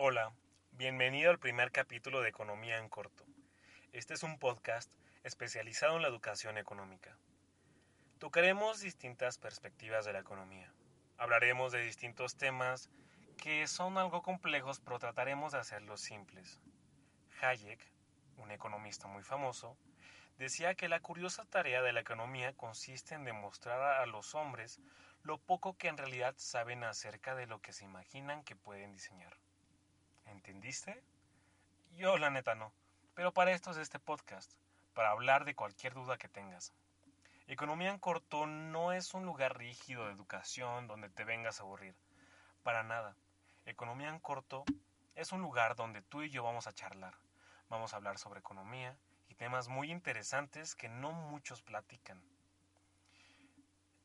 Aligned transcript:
Hola, 0.00 0.32
bienvenido 0.70 1.28
al 1.28 1.40
primer 1.40 1.72
capítulo 1.72 2.20
de 2.20 2.28
Economía 2.28 2.78
en 2.78 2.88
Corto. 2.88 3.24
Este 3.92 4.14
es 4.14 4.22
un 4.22 4.38
podcast 4.38 4.94
especializado 5.24 5.96
en 5.96 6.02
la 6.02 6.08
educación 6.08 6.56
económica. 6.56 7.18
Tocaremos 8.20 8.78
distintas 8.78 9.38
perspectivas 9.38 10.04
de 10.04 10.12
la 10.12 10.20
economía. 10.20 10.72
Hablaremos 11.16 11.72
de 11.72 11.82
distintos 11.82 12.36
temas 12.36 12.90
que 13.38 13.66
son 13.66 13.98
algo 13.98 14.22
complejos, 14.22 14.78
pero 14.78 15.00
trataremos 15.00 15.50
de 15.50 15.58
hacerlos 15.58 16.00
simples. 16.00 16.60
Hayek, 17.42 17.84
un 18.36 18.52
economista 18.52 19.08
muy 19.08 19.24
famoso, 19.24 19.76
decía 20.38 20.76
que 20.76 20.88
la 20.88 21.00
curiosa 21.00 21.44
tarea 21.44 21.82
de 21.82 21.92
la 21.92 22.02
economía 22.02 22.52
consiste 22.52 23.16
en 23.16 23.24
demostrar 23.24 23.82
a 24.00 24.06
los 24.06 24.36
hombres 24.36 24.78
lo 25.24 25.38
poco 25.38 25.76
que 25.76 25.88
en 25.88 25.98
realidad 25.98 26.36
saben 26.36 26.84
acerca 26.84 27.34
de 27.34 27.48
lo 27.48 27.60
que 27.60 27.72
se 27.72 27.84
imaginan 27.84 28.44
que 28.44 28.54
pueden 28.54 28.92
diseñar. 28.92 29.36
¿Entendiste? 30.38 31.02
Yo 31.96 32.16
la 32.16 32.30
neta 32.30 32.54
no, 32.54 32.72
pero 33.16 33.34
para 33.34 33.50
esto 33.50 33.72
es 33.72 33.76
este 33.76 33.98
podcast, 33.98 34.52
para 34.94 35.10
hablar 35.10 35.44
de 35.44 35.56
cualquier 35.56 35.94
duda 35.94 36.16
que 36.16 36.28
tengas. 36.28 36.72
Economía 37.48 37.90
en 37.90 37.98
corto 37.98 38.46
no 38.46 38.92
es 38.92 39.14
un 39.14 39.26
lugar 39.26 39.58
rígido 39.58 40.06
de 40.06 40.12
educación 40.12 40.86
donde 40.86 41.10
te 41.10 41.24
vengas 41.24 41.58
a 41.58 41.64
aburrir, 41.64 41.96
para 42.62 42.84
nada. 42.84 43.16
Economía 43.66 44.10
en 44.10 44.20
corto 44.20 44.64
es 45.16 45.32
un 45.32 45.42
lugar 45.42 45.74
donde 45.74 46.02
tú 46.02 46.22
y 46.22 46.30
yo 46.30 46.44
vamos 46.44 46.68
a 46.68 46.72
charlar, 46.72 47.18
vamos 47.68 47.92
a 47.92 47.96
hablar 47.96 48.16
sobre 48.16 48.38
economía 48.38 48.96
y 49.28 49.34
temas 49.34 49.66
muy 49.66 49.90
interesantes 49.90 50.76
que 50.76 50.88
no 50.88 51.10
muchos 51.10 51.62
platican. 51.62 52.22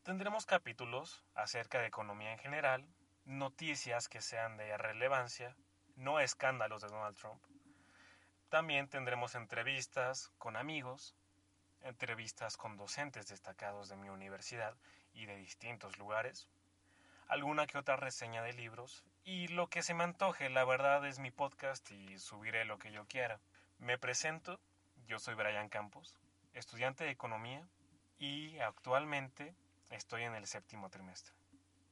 Tendremos 0.01 0.47
capítulos 0.47 1.23
acerca 1.35 1.79
de 1.79 1.85
economía 1.85 2.31
en 2.31 2.39
general, 2.39 2.87
noticias 3.23 4.09
que 4.09 4.19
sean 4.19 4.57
de 4.57 4.75
relevancia 4.79 5.55
no 5.95 6.19
escándalos 6.19 6.81
de 6.81 6.89
Donald 6.89 7.17
Trump. 7.17 7.41
También 8.49 8.87
tendremos 8.87 9.35
entrevistas 9.35 10.31
con 10.37 10.55
amigos, 10.55 11.15
entrevistas 11.81 12.57
con 12.57 12.77
docentes 12.77 13.27
destacados 13.27 13.89
de 13.89 13.95
mi 13.95 14.09
universidad 14.09 14.75
y 15.13 15.25
de 15.25 15.37
distintos 15.37 15.97
lugares, 15.97 16.49
alguna 17.27 17.67
que 17.67 17.77
otra 17.77 17.95
reseña 17.95 18.43
de 18.43 18.53
libros 18.53 19.03
y 19.23 19.47
lo 19.47 19.69
que 19.69 19.83
se 19.83 19.93
me 19.93 20.03
antoje, 20.03 20.49
la 20.49 20.65
verdad 20.65 21.05
es 21.05 21.19
mi 21.19 21.31
podcast 21.31 21.89
y 21.91 22.19
subiré 22.19 22.65
lo 22.65 22.77
que 22.77 22.91
yo 22.91 23.05
quiera. 23.07 23.39
Me 23.77 23.97
presento, 23.97 24.59
yo 25.07 25.17
soy 25.19 25.35
Brian 25.35 25.69
Campos, 25.69 26.19
estudiante 26.53 27.05
de 27.05 27.11
economía 27.11 27.67
y 28.17 28.59
actualmente 28.59 29.55
estoy 29.89 30.23
en 30.23 30.35
el 30.35 30.45
séptimo 30.45 30.89
trimestre. 30.89 31.33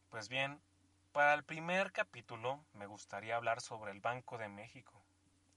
Pues 0.09 0.27
bien, 0.27 0.61
para 1.12 1.34
el 1.34 1.44
primer 1.44 1.92
capítulo 1.92 2.64
me 2.73 2.86
gustaría 2.86 3.36
hablar 3.36 3.59
sobre 3.62 3.92
el 3.92 4.00
Banco 4.00 4.38
de 4.38 4.48
México. 4.48 5.04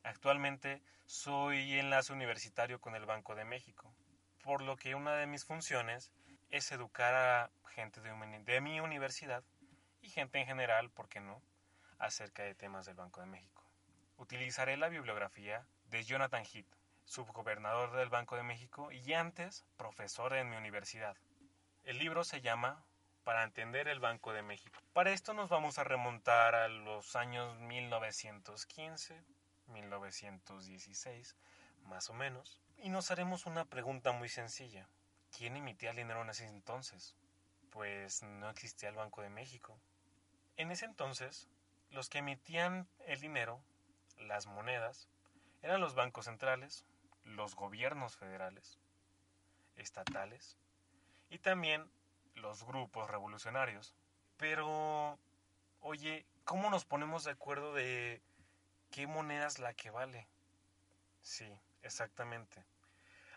Actualmente 0.03 0.83
soy 1.07 1.79
enlace 1.79 2.13
universitario 2.13 2.81
con 2.81 2.97
el 2.97 3.07
Banco 3.07 3.35
de 3.35 3.45
México, 3.45 3.95
por 4.43 4.63
lo 4.63 4.77
que 4.77 4.95
una 4.95 5.15
de 5.15 5.27
mis 5.27 5.45
funciones 5.45 6.13
es 6.51 6.71
educar 6.73 7.15
a 7.15 7.51
gente 7.71 8.01
de, 8.01 8.61
mi 8.61 8.81
universidad 8.81 9.45
y 10.03 10.09
gente 10.09 10.39
en 10.39 10.47
general, 10.47 10.91
¿por 10.91 11.09
qué 11.09 11.21
no?, 11.21 11.41
acerca 11.99 12.43
de 12.43 12.55
temas 12.55 12.87
del 12.87 12.97
Banco 12.97 13.21
de 13.21 13.27
México. 13.27 13.65
Utilizaré 14.17 14.77
la 14.77 14.89
bibliografía 14.89 15.67
de 15.87 16.03
Jonathan 16.03 16.45
Heath, 16.45 16.77
subgobernador 17.05 17.93
del 17.93 18.09
Banco 18.09 18.37
de 18.37 18.43
México 18.43 18.91
y 18.91 19.13
antes 19.13 19.65
profesor 19.77 20.35
en 20.35 20.51
mi 20.51 20.57
universidad. 20.57 21.17
El 21.85 21.99
libro 21.99 22.25
se 22.25 22.41
llama 22.41 22.85
para 23.25 23.43
entender 23.43 23.89
el 23.89 24.01
Banco 24.01 24.33
de 24.33 24.43
México. 24.43 24.79
Para 24.93 25.11
esto 25.11 25.33
nos 25.33 25.49
vamos 25.49 25.79
a 25.79 25.85
remontar 25.85 26.55
a 26.55 26.69
los 26.69 27.17
años 27.17 27.59
1915, 27.61 29.23
1916, 29.69 31.37
más 31.85 32.11
o 32.11 32.15
menos, 32.15 32.61
y 32.79 32.91
nos 32.91 33.11
haremos 33.11 33.47
una 33.47 33.65
pregunta 33.65 34.13
muy 34.13 34.29
sencilla. 34.29 34.89
¿Quién 35.37 35.57
emitía 35.57 35.91
el 35.91 35.97
dinero 35.97 36.23
en 36.23 36.31
ese 36.31 36.47
entonces? 36.47 37.17
Pues 37.71 38.23
no 38.23 38.51
existía 38.51 38.91
el 38.91 38.95
Banco 38.95 39.23
de 39.23 39.31
México. 39.31 39.81
En 40.57 40.71
ese 40.71 40.85
entonces, 40.85 41.49
los 41.91 42.09
que 42.09 42.19
emitían 42.19 42.87
el 43.07 43.21
dinero, 43.21 43.61
las 44.19 44.47
monedas, 44.47 45.09
eran 45.63 45.81
los 45.81 45.95
bancos 45.95 46.27
centrales, 46.27 46.85
los 47.25 47.57
gobiernos 47.57 48.17
federales, 48.17 48.79
estatales 49.77 50.59
y 51.31 51.39
también 51.39 51.91
los 52.35 52.65
grupos 52.65 53.11
revolucionarios. 53.11 53.95
Pero, 54.37 55.19
oye, 55.81 56.27
¿cómo 56.45 56.71
nos 56.71 56.85
ponemos 56.85 57.25
de 57.25 57.33
acuerdo 57.33 57.75
de 57.75 58.23
qué 58.91 59.07
moneda 59.07 59.47
es 59.47 59.59
la 59.59 59.75
que 59.75 59.91
vale? 59.91 60.29
Sí, 61.23 61.49
exactamente. 61.83 62.65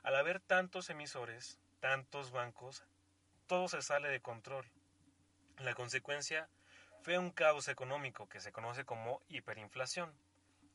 Al 0.03 0.15
haber 0.15 0.39
tantos 0.39 0.89
emisores, 0.89 1.59
tantos 1.79 2.31
bancos, 2.31 2.83
todo 3.47 3.67
se 3.67 3.81
sale 3.81 4.09
de 4.09 4.21
control. 4.21 4.65
La 5.57 5.73
consecuencia 5.73 6.49
fue 7.01 7.17
un 7.17 7.31
caos 7.31 7.67
económico 7.67 8.27
que 8.27 8.41
se 8.41 8.51
conoce 8.51 8.85
como 8.85 9.21
hiperinflación. 9.29 10.13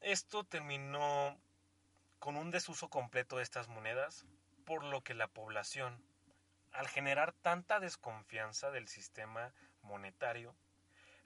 Esto 0.00 0.44
terminó 0.44 1.38
con 2.18 2.36
un 2.36 2.50
desuso 2.50 2.88
completo 2.88 3.36
de 3.36 3.42
estas 3.42 3.68
monedas, 3.68 4.26
por 4.64 4.84
lo 4.84 5.02
que 5.02 5.14
la 5.14 5.28
población 5.28 6.02
al 6.72 6.88
generar 6.88 7.32
tanta 7.32 7.80
desconfianza 7.80 8.70
del 8.70 8.88
sistema 8.88 9.52
monetario, 9.82 10.54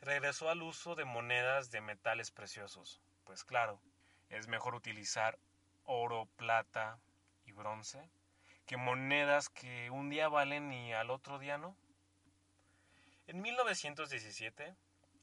regresó 0.00 0.50
al 0.50 0.62
uso 0.62 0.94
de 0.94 1.04
monedas 1.04 1.70
de 1.70 1.80
metales 1.80 2.30
preciosos. 2.30 3.00
Pues 3.24 3.44
claro, 3.44 3.80
es 4.28 4.48
mejor 4.48 4.74
utilizar 4.74 5.38
oro, 5.84 6.28
plata 6.36 6.98
y 7.44 7.52
bronce 7.52 8.10
que 8.66 8.76
monedas 8.76 9.48
que 9.48 9.90
un 9.90 10.10
día 10.10 10.28
valen 10.28 10.72
y 10.72 10.92
al 10.92 11.10
otro 11.10 11.38
día 11.38 11.56
no. 11.56 11.76
En 13.28 13.40
1917, 13.40 14.74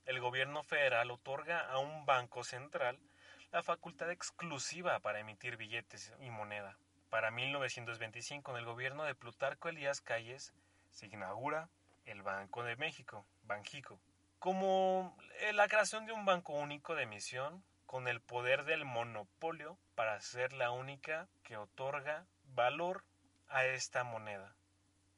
el 0.06 0.20
gobierno 0.22 0.64
federal 0.64 1.12
otorga 1.12 1.60
a 1.60 1.78
un 1.78 2.06
banco 2.06 2.44
central 2.44 3.00
la 3.52 3.62
facultad 3.62 4.10
exclusiva 4.12 5.00
para 5.00 5.20
emitir 5.20 5.58
billetes 5.58 6.14
y 6.22 6.30
moneda. 6.30 6.78
Para 7.14 7.30
1925, 7.30 8.54
en 8.54 8.58
el 8.58 8.66
gobierno 8.66 9.04
de 9.04 9.14
Plutarco 9.14 9.70
Elías 9.70 10.02
Calles, 10.02 10.52
se 10.90 11.06
inaugura 11.06 11.70
el 12.06 12.24
Banco 12.24 12.64
de 12.64 12.76
México, 12.76 13.24
Banjico, 13.44 14.02
como 14.40 15.16
la 15.54 15.68
creación 15.68 16.08
de 16.08 16.12
un 16.12 16.26
banco 16.26 16.54
único 16.54 16.96
de 16.96 17.04
emisión 17.04 17.64
con 17.86 18.08
el 18.08 18.20
poder 18.20 18.64
del 18.64 18.84
monopolio 18.84 19.78
para 19.94 20.20
ser 20.22 20.54
la 20.54 20.72
única 20.72 21.28
que 21.44 21.56
otorga 21.56 22.26
valor 22.46 23.04
a 23.48 23.64
esta 23.64 24.04
moneda 24.04 24.56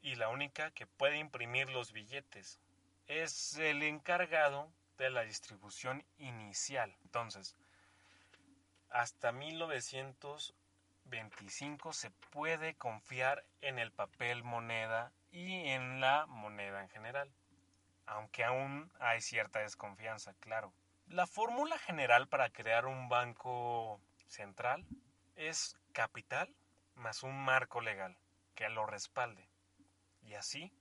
y 0.02 0.16
la 0.16 0.28
única 0.28 0.72
que 0.72 0.88
puede 0.88 1.18
imprimir 1.18 1.70
los 1.70 1.94
billetes. 1.94 2.60
Es 3.08 3.56
el 3.56 3.82
encargado 3.84 4.70
de 4.98 5.12
la 5.12 5.22
distribución 5.22 6.04
inicial. 6.18 6.94
Entonces, 7.06 7.56
hasta 8.90 9.32
1900 9.32 10.54
25 11.06 11.94
se 11.94 12.12
puede 12.12 12.76
confiar 12.76 13.46
en 13.62 13.80
el 13.80 13.92
papel 13.92 14.44
moneda 14.44 15.12
y 15.32 15.70
en 15.70 16.02
la 16.02 16.26
moneda 16.28 16.82
en 16.82 16.90
general, 16.90 17.32
aunque 18.06 18.44
aún 18.44 18.92
hay 19.00 19.22
cierta 19.22 19.60
desconfianza, 19.60 20.34
claro. 20.40 20.74
La 21.08 21.28
fórmula 21.28 21.78
general 21.78 22.28
para 22.28 22.50
crear 22.50 22.86
un 22.86 23.10
banco 23.10 24.02
central 24.28 24.86
es 25.36 25.78
capital 25.94 26.54
más 26.96 27.24
un 27.24 27.38
marco 27.44 27.82
legal 27.82 28.18
que 28.56 28.70
lo 28.70 28.86
respalde. 28.86 29.48
Y 30.24 30.34
así 30.34 30.72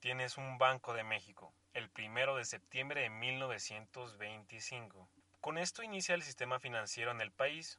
tienes 0.00 0.36
un 0.36 0.58
Banco 0.58 0.94
de 0.94 1.04
México, 1.04 1.54
el 1.74 1.88
primero 1.88 2.36
de 2.36 2.44
septiembre 2.44 3.02
de 3.02 3.10
1925. 3.10 5.08
Con 5.40 5.58
esto 5.58 5.82
inicia 5.82 6.14
el 6.14 6.22
sistema 6.22 6.58
financiero 6.58 7.10
en 7.12 7.20
el 7.20 7.30
país 7.30 7.78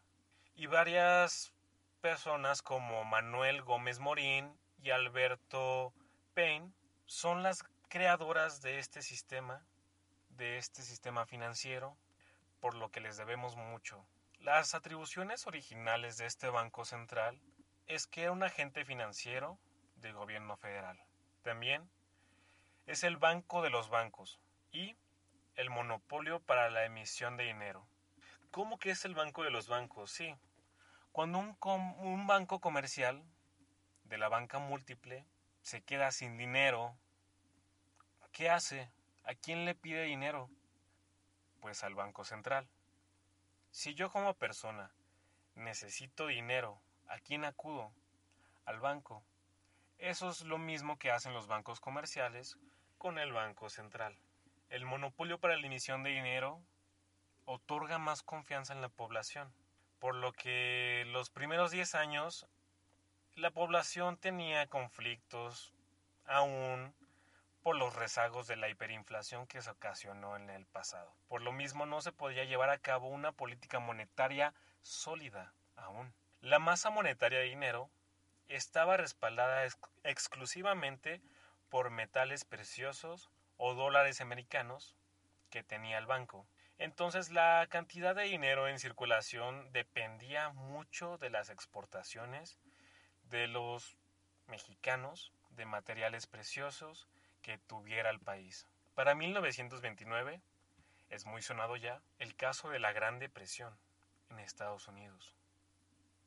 y 0.56 0.68
varias 0.68 1.52
personas 2.04 2.62
como 2.62 3.06
Manuel 3.06 3.62
Gómez 3.62 4.00
Morín 4.00 4.60
y 4.84 4.90
Alberto 4.90 5.94
Payne 6.34 6.74
son 7.06 7.44
las 7.44 7.64
creadoras 7.88 8.62
de 8.62 8.80
este 8.80 9.02
sistema, 9.02 9.66
de 10.28 10.58
este 10.58 10.82
sistema 10.82 11.26
financiero, 11.26 11.96
por 12.60 12.76
lo 12.76 12.92
que 12.92 13.00
les 13.00 13.16
debemos 13.16 13.56
mucho. 13.56 14.06
Las 14.42 14.76
atribuciones 14.76 15.48
originales 15.48 16.18
de 16.18 16.26
este 16.26 16.50
Banco 16.50 16.84
Central 16.84 17.40
es 17.88 18.06
que 18.06 18.24
era 18.24 18.34
un 18.34 18.44
agente 18.44 18.84
financiero 18.84 19.58
del 19.96 20.12
gobierno 20.12 20.58
federal. 20.58 21.00
También 21.42 21.90
es 22.86 23.06
el 23.06 23.16
banco 23.16 23.62
de 23.62 23.70
los 23.70 23.88
bancos 23.88 24.42
y 24.74 24.98
el 25.56 25.70
monopolio 25.70 26.42
para 26.42 26.70
la 26.70 26.84
emisión 26.84 27.38
de 27.38 27.46
dinero. 27.46 27.88
¿Cómo 28.52 28.78
que 28.78 28.92
es 28.92 29.06
el 29.06 29.16
banco 29.16 29.44
de 29.44 29.52
los 29.52 29.70
bancos? 29.70 30.12
Sí, 30.12 30.36
cuando 31.14 31.38
un, 31.38 31.56
un 32.00 32.28
banco 32.28 32.60
comercial 32.60 33.24
de 34.06 34.18
la 34.18 34.30
banca 34.30 34.58
múltiple 34.58 35.26
se 35.62 35.84
queda 35.84 36.12
sin 36.12 36.38
dinero, 36.38 36.98
¿qué 38.32 38.50
hace? 38.50 38.90
¿A 39.24 39.36
quién 39.36 39.64
le 39.64 39.76
pide 39.76 40.04
dinero? 40.04 40.50
Pues 41.62 41.84
al 41.84 41.94
Banco 41.94 42.26
Central. 42.26 42.68
Si 43.70 43.94
yo 43.94 44.12
como 44.12 44.34
persona 44.34 44.92
necesito 45.54 46.28
dinero, 46.28 46.82
¿a 47.08 47.20
quién 47.20 47.46
acudo? 47.46 47.94
Al 48.66 48.80
banco. 48.80 49.24
Eso 50.00 50.30
es 50.30 50.42
lo 50.42 50.58
mismo 50.58 50.98
que 50.98 51.12
hacen 51.12 51.34
los 51.34 51.46
bancos 51.46 51.80
comerciales 51.80 52.58
con 52.98 53.20
el 53.20 53.32
Banco 53.32 53.70
Central. 53.70 54.18
El 54.70 54.86
monopolio 54.86 55.38
para 55.38 55.58
la 55.58 55.68
emisión 55.68 56.02
de 56.02 56.10
dinero 56.10 56.60
otorga 57.46 58.00
más 58.00 58.24
confianza 58.24 58.74
en 58.74 58.82
la 58.82 58.90
población, 58.90 59.54
por 60.04 60.16
lo 60.16 60.34
que 60.34 61.06
los 61.14 61.30
primeros 61.30 61.72
10 61.72 61.96
años 61.96 62.46
la 63.36 63.52
población 63.52 64.18
tenía 64.18 64.68
conflictos 64.68 65.74
aún 66.26 66.94
por 67.62 67.78
los 67.78 67.96
rezagos 67.96 68.46
de 68.48 68.58
la 68.58 68.68
hiperinflación 68.68 69.48
que 69.48 69.62
se 69.62 69.70
ocasionó 69.70 70.36
en 70.36 70.50
el 70.50 70.66
pasado. 70.66 71.16
Por 71.30 71.42
lo 71.42 71.54
mismo 71.54 71.86
no 71.86 72.02
se 72.02 72.12
podía 72.12 72.44
llevar 72.44 72.70
a 72.70 72.80
cabo 72.80 73.08
una 73.08 73.32
política 73.32 73.80
monetaria 73.80 74.54
sólida 74.82 75.54
aún. 75.78 76.14
La 76.42 76.60
masa 76.60 76.90
monetaria 76.90 77.40
de 77.40 77.46
dinero 77.46 77.90
estaba 78.50 78.98
respaldada 78.98 79.66
exclusivamente 80.04 81.22
por 81.70 81.92
metales 81.92 82.44
preciosos 82.44 83.30
o 83.56 83.74
dólares 83.74 84.20
americanos 84.20 84.98
que 85.50 85.64
tenía 85.64 85.98
el 85.98 86.08
banco. 86.08 86.46
Entonces 86.78 87.32
la 87.32 87.68
cantidad 87.70 88.16
de 88.16 88.24
dinero 88.24 88.68
en 88.68 88.80
circulación 88.80 89.72
dependía 89.72 90.50
mucho 90.50 91.18
de 91.18 91.30
las 91.30 91.50
exportaciones 91.50 92.58
de 93.30 93.48
los 93.48 93.98
mexicanos 94.48 95.32
de 95.52 95.66
materiales 95.66 96.28
preciosos 96.28 97.08
que 97.42 97.58
tuviera 97.58 98.10
el 98.10 98.20
país. 98.20 98.68
Para 98.96 99.16
1929 99.16 100.42
es 101.10 101.26
muy 101.26 101.42
sonado 101.42 101.76
ya 101.76 102.02
el 102.20 102.36
caso 102.36 102.70
de 102.70 102.80
la 102.80 102.92
Gran 102.92 103.20
Depresión 103.20 103.78
en 104.30 104.40
Estados 104.40 104.88
Unidos. 104.88 105.36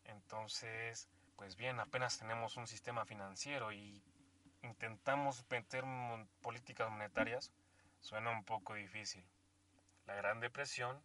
Entonces, 0.04 1.08
pues 1.36 1.56
bien, 1.56 1.80
apenas 1.80 2.18
tenemos 2.18 2.56
un 2.56 2.66
sistema 2.66 3.04
financiero 3.04 3.72
y 3.72 4.02
intentamos 4.62 5.44
meter 5.50 5.84
políticas 6.40 6.90
monetarias, 6.90 7.52
suena 8.00 8.30
un 8.30 8.44
poco 8.44 8.74
difícil. 8.74 9.24
La 10.06 10.14
Gran 10.14 10.38
Depresión 10.38 11.02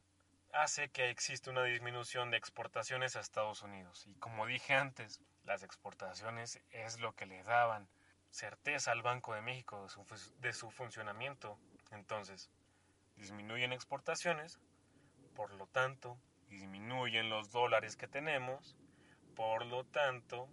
hace 0.53 0.89
que 0.89 1.09
exista 1.09 1.50
una 1.50 1.63
disminución 1.63 2.30
de 2.30 2.38
exportaciones 2.38 3.15
a 3.15 3.19
Estados 3.19 3.63
Unidos. 3.63 4.06
Y 4.06 4.13
como 4.15 4.45
dije 4.45 4.75
antes, 4.75 5.21
las 5.44 5.63
exportaciones 5.63 6.62
es 6.69 7.00
lo 7.00 7.15
que 7.15 7.25
le 7.25 7.42
daban 7.44 7.89
certeza 8.30 8.92
al 8.92 9.01
Banco 9.01 9.33
de 9.33 9.42
México 9.42 9.88
de 10.39 10.53
su, 10.53 10.69
funcionamiento. 10.69 11.57
Entonces, 11.92 12.51
disminuyen 13.15 13.74
exportaciones, 13.74 14.59
por 15.36 15.51
lo 15.54 15.65
tanto, 15.68 16.18
disminuyen 16.47 17.30
los 17.30 17.51
dólares 17.51 17.95
que 17.97 18.07
tenemos, 18.07 18.77
por 19.36 19.65
lo 19.65 19.83
tanto, 19.83 20.47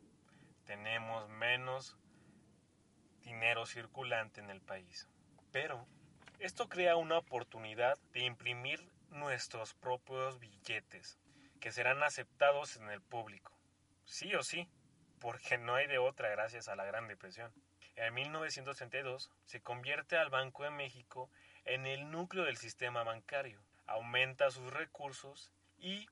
tenemos 0.64 1.28
menos 1.28 1.98
dinero 3.20 3.66
circulante 3.66 4.40
en 4.40 4.48
el 4.48 4.62
país. 4.62 5.08
Pero 5.52 5.86
esto 6.38 6.68
crea 6.68 6.96
una 6.96 7.18
oportunidad 7.18 7.98
de 8.12 8.20
imprimir 8.20 8.88
nuestros 9.10 9.74
propios 9.74 10.38
billetes, 10.38 11.18
que 11.60 11.72
serán 11.72 12.02
aceptados 12.02 12.76
en 12.76 12.88
el 12.90 13.00
público. 13.00 13.52
Sí 14.04 14.34
o 14.34 14.42
sí, 14.42 14.68
porque 15.18 15.58
no 15.58 15.74
hay 15.74 15.86
de 15.86 15.98
otra 15.98 16.28
gracias 16.28 16.68
a 16.68 16.76
la 16.76 16.84
Gran 16.84 17.08
Depresión. 17.08 17.52
En 17.96 18.14
1932 18.14 19.30
se 19.44 19.60
convierte 19.60 20.16
al 20.16 20.30
Banco 20.30 20.62
de 20.62 20.70
México 20.70 21.28
en 21.64 21.86
el 21.86 22.10
núcleo 22.10 22.44
del 22.44 22.56
sistema 22.56 23.02
bancario, 23.02 23.60
aumenta 23.86 24.50
sus 24.50 24.72
recursos 24.72 25.50
y 25.78 26.06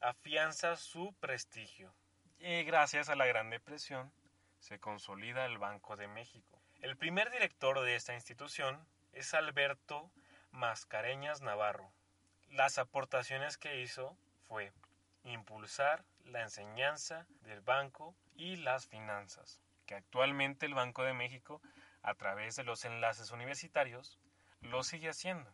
afianza 0.00 0.76
su 0.76 1.14
prestigio. 1.20 1.94
Y 2.38 2.64
gracias 2.64 3.08
a 3.10 3.16
la 3.16 3.26
Gran 3.26 3.50
Depresión 3.50 4.10
se 4.58 4.78
consolida 4.78 5.44
el 5.44 5.58
Banco 5.58 5.96
de 5.96 6.08
México. 6.08 6.60
El 6.80 6.96
primer 6.96 7.30
director 7.30 7.80
de 7.80 7.94
esta 7.94 8.14
institución 8.14 8.86
es 9.16 9.32
Alberto 9.32 10.10
Mascareñas 10.50 11.40
Navarro. 11.40 11.90
Las 12.50 12.76
aportaciones 12.76 13.56
que 13.56 13.80
hizo 13.80 14.14
fue 14.46 14.72
impulsar 15.24 16.04
la 16.26 16.42
enseñanza 16.42 17.26
del 17.40 17.62
banco 17.62 18.14
y 18.34 18.56
las 18.56 18.86
finanzas 18.86 19.62
que 19.86 19.94
actualmente 19.94 20.66
el 20.66 20.74
Banco 20.74 21.02
de 21.02 21.14
México, 21.14 21.62
a 22.02 22.14
través 22.14 22.56
de 22.56 22.64
los 22.64 22.84
enlaces 22.84 23.30
universitarios, 23.30 24.18
lo 24.60 24.82
sigue 24.82 25.08
haciendo 25.08 25.50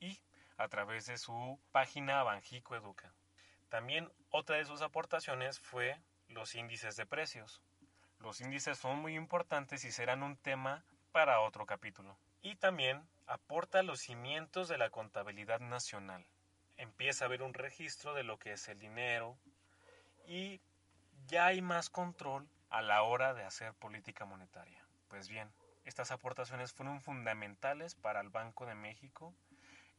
y 0.00 0.22
a 0.56 0.68
través 0.68 1.04
de 1.04 1.18
su 1.18 1.60
página 1.72 2.22
Banjico 2.22 2.74
Educa. 2.74 3.12
También 3.68 4.10
otra 4.30 4.56
de 4.56 4.64
sus 4.64 4.80
aportaciones 4.80 5.58
fue 5.60 6.00
los 6.28 6.54
índices 6.54 6.96
de 6.96 7.04
precios. 7.04 7.60
Los 8.18 8.40
índices 8.40 8.78
son 8.78 9.00
muy 9.00 9.14
importantes 9.14 9.84
y 9.84 9.92
serán 9.92 10.22
un 10.22 10.38
tema 10.38 10.84
para 11.14 11.42
otro 11.42 11.64
capítulo. 11.64 12.18
Y 12.42 12.56
también 12.56 13.08
aporta 13.28 13.84
los 13.84 14.00
cimientos 14.00 14.66
de 14.66 14.78
la 14.78 14.90
contabilidad 14.90 15.60
nacional. 15.60 16.26
Empieza 16.76 17.24
a 17.24 17.28
haber 17.28 17.44
un 17.44 17.54
registro 17.54 18.14
de 18.14 18.24
lo 18.24 18.40
que 18.40 18.54
es 18.54 18.66
el 18.66 18.80
dinero 18.80 19.38
y 20.26 20.60
ya 21.28 21.46
hay 21.46 21.62
más 21.62 21.88
control 21.88 22.48
a 22.68 22.82
la 22.82 23.04
hora 23.04 23.32
de 23.32 23.44
hacer 23.44 23.74
política 23.74 24.24
monetaria. 24.24 24.84
Pues 25.06 25.28
bien, 25.28 25.52
estas 25.84 26.10
aportaciones 26.10 26.72
fueron 26.72 27.00
fundamentales 27.00 27.94
para 27.94 28.20
el 28.20 28.30
Banco 28.30 28.66
de 28.66 28.74
México 28.74 29.32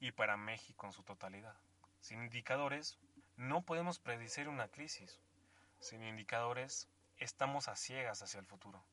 y 0.02 0.12
para 0.12 0.36
México 0.36 0.86
en 0.86 0.92
su 0.92 1.04
totalidad. 1.04 1.56
Sin 2.02 2.24
indicadores, 2.24 3.00
no 3.38 3.62
podemos 3.62 4.00
predecir 4.00 4.50
una 4.50 4.68
crisis. 4.68 5.22
Sin 5.80 6.04
indicadores, 6.04 6.90
estamos 7.16 7.70
a 7.70 7.78
ciegas 7.78 8.22
hacia 8.22 8.42
el 8.42 8.46
futuro. 8.46 8.84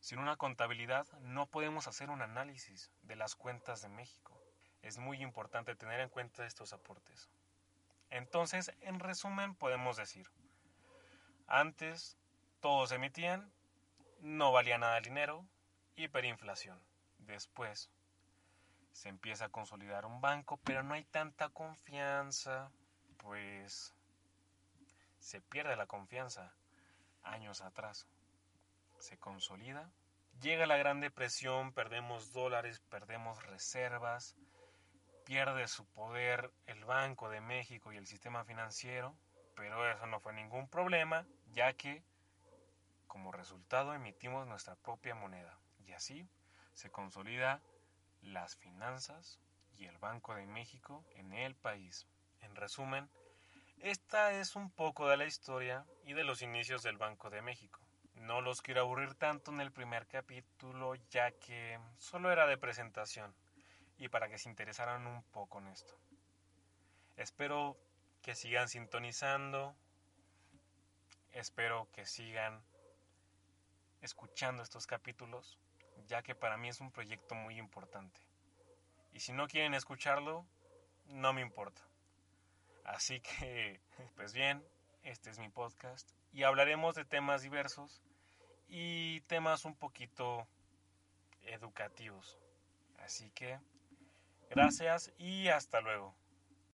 Sin 0.00 0.18
una 0.18 0.36
contabilidad, 0.36 1.06
no 1.20 1.46
podemos 1.46 1.88
hacer 1.88 2.10
un 2.10 2.22
análisis 2.22 2.90
de 3.02 3.16
las 3.16 3.34
cuentas 3.34 3.82
de 3.82 3.88
México. 3.88 4.40
Es 4.82 4.98
muy 4.98 5.20
importante 5.22 5.74
tener 5.74 6.00
en 6.00 6.08
cuenta 6.08 6.46
estos 6.46 6.72
aportes. 6.72 7.28
Entonces, 8.10 8.72
en 8.80 9.00
resumen, 9.00 9.54
podemos 9.54 9.96
decir, 9.96 10.30
antes 11.46 12.16
todos 12.60 12.92
emitían, 12.92 13.52
no 14.20 14.52
valía 14.52 14.78
nada 14.78 14.98
el 14.98 15.04
dinero, 15.04 15.46
hiperinflación. 15.96 16.80
Después 17.18 17.90
se 18.92 19.08
empieza 19.08 19.46
a 19.46 19.50
consolidar 19.50 20.06
un 20.06 20.20
banco, 20.20 20.58
pero 20.58 20.82
no 20.82 20.94
hay 20.94 21.04
tanta 21.04 21.48
confianza, 21.50 22.70
pues 23.18 23.94
se 25.18 25.40
pierde 25.40 25.76
la 25.76 25.86
confianza 25.86 26.54
años 27.22 27.60
atrás. 27.60 28.06
Se 28.98 29.18
consolida, 29.18 29.90
llega 30.40 30.66
la 30.66 30.76
Gran 30.76 31.00
Depresión, 31.00 31.72
perdemos 31.72 32.32
dólares, 32.32 32.80
perdemos 32.90 33.44
reservas, 33.44 34.36
pierde 35.24 35.68
su 35.68 35.86
poder 35.86 36.50
el 36.66 36.84
Banco 36.84 37.28
de 37.28 37.40
México 37.40 37.92
y 37.92 37.96
el 37.96 38.06
sistema 38.06 38.44
financiero, 38.44 39.16
pero 39.54 39.90
eso 39.90 40.06
no 40.06 40.20
fue 40.20 40.32
ningún 40.32 40.68
problema, 40.68 41.26
ya 41.52 41.72
que 41.74 42.02
como 43.06 43.32
resultado 43.32 43.94
emitimos 43.94 44.46
nuestra 44.46 44.76
propia 44.76 45.14
moneda 45.14 45.58
y 45.86 45.92
así 45.92 46.28
se 46.72 46.90
consolida 46.90 47.62
las 48.22 48.56
finanzas 48.56 49.40
y 49.76 49.86
el 49.86 49.98
Banco 49.98 50.34
de 50.34 50.46
México 50.46 51.04
en 51.14 51.32
el 51.32 51.54
país. 51.54 52.06
En 52.40 52.54
resumen, 52.54 53.08
esta 53.80 54.32
es 54.32 54.56
un 54.56 54.70
poco 54.70 55.08
de 55.08 55.16
la 55.16 55.26
historia 55.26 55.86
y 56.04 56.12
de 56.12 56.24
los 56.24 56.42
inicios 56.42 56.82
del 56.82 56.98
Banco 56.98 57.30
de 57.30 57.42
México. 57.42 57.80
No 58.20 58.40
los 58.40 58.62
quiero 58.62 58.80
aburrir 58.80 59.14
tanto 59.14 59.52
en 59.52 59.60
el 59.60 59.72
primer 59.72 60.06
capítulo 60.06 60.94
ya 61.10 61.30
que 61.30 61.78
solo 61.98 62.32
era 62.32 62.46
de 62.46 62.58
presentación 62.58 63.34
y 63.96 64.08
para 64.08 64.28
que 64.28 64.38
se 64.38 64.48
interesaran 64.48 65.06
un 65.06 65.22
poco 65.24 65.58
en 65.58 65.68
esto. 65.68 65.94
Espero 67.16 67.76
que 68.22 68.34
sigan 68.34 68.68
sintonizando, 68.68 69.74
espero 71.32 71.88
que 71.92 72.06
sigan 72.06 72.62
escuchando 74.00 74.62
estos 74.62 74.86
capítulos, 74.86 75.58
ya 76.06 76.22
que 76.22 76.34
para 76.34 76.56
mí 76.56 76.68
es 76.68 76.80
un 76.80 76.90
proyecto 76.90 77.34
muy 77.34 77.58
importante. 77.58 78.20
Y 79.12 79.20
si 79.20 79.32
no 79.32 79.48
quieren 79.48 79.74
escucharlo, 79.74 80.46
no 81.06 81.32
me 81.32 81.40
importa. 81.40 81.82
Así 82.84 83.20
que, 83.20 83.80
pues 84.16 84.32
bien, 84.32 84.64
este 85.02 85.30
es 85.30 85.38
mi 85.38 85.48
podcast 85.48 86.10
y 86.32 86.42
hablaremos 86.42 86.94
de 86.94 87.04
temas 87.04 87.42
diversos 87.42 88.02
y 88.68 89.20
temas 89.22 89.64
un 89.64 89.74
poquito 89.74 90.46
educativos. 91.42 92.38
Así 92.98 93.30
que, 93.30 93.58
gracias 94.50 95.12
y 95.18 95.48
hasta 95.48 95.80
luego. 95.80 96.14